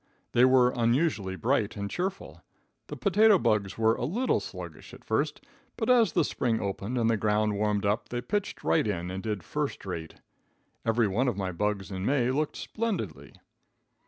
[0.31, 2.41] They were unusually bright and cheerful.
[2.87, 5.41] The potato bugs were a little sluggish at first,
[5.77, 9.21] but as the spring opened and the ground warmed up they pitched right in, and
[9.21, 10.15] did first rate.
[10.83, 13.33] Every one of my bugs in May looked splendidly.